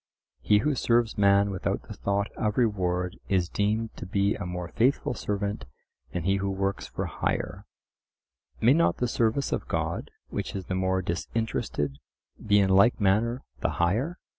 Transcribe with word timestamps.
He 0.39 0.57
who 0.65 0.73
serves 0.73 1.15
man 1.15 1.51
without 1.51 1.83
the 1.83 1.93
thought 1.93 2.31
of 2.35 2.57
reward 2.57 3.17
is 3.29 3.49
deemed 3.49 3.95
to 3.97 4.07
be 4.07 4.33
a 4.33 4.47
more 4.47 4.69
faithful 4.69 5.13
servant 5.13 5.65
than 6.11 6.23
he 6.23 6.37
who 6.37 6.49
works 6.49 6.87
for 6.87 7.05
hire. 7.05 7.67
May 8.59 8.73
not 8.73 8.97
the 8.97 9.07
service 9.07 9.51
of 9.51 9.67
God, 9.67 10.09
which 10.29 10.55
is 10.55 10.65
the 10.65 10.73
more 10.73 11.03
disinterested, 11.03 11.99
be 12.43 12.57
in 12.59 12.71
like 12.71 12.99
manner 12.99 13.43
the 13.59 13.73
higher? 13.73 14.17